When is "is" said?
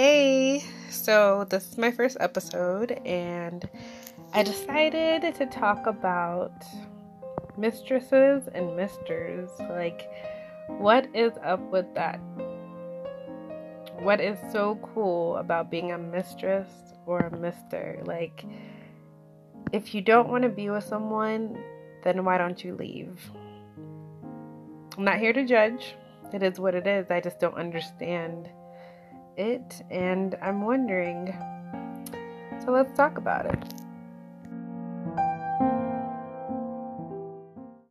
1.72-1.76, 11.14-11.32, 14.20-14.38, 26.44-26.60, 26.86-27.10